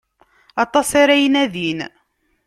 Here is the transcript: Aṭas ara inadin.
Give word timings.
Aṭas 0.63 0.89
ara 1.01 1.15
inadin. 1.25 1.79